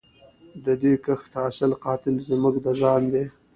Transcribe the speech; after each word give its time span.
د 0.65 0.67
دې 0.81 0.93
کښت 1.05 1.31
حاصل 1.41 1.71
قاتل 1.85 2.15
زموږ 2.29 2.55
د 2.65 2.67
ځان 2.81 3.01
دی 3.13 3.25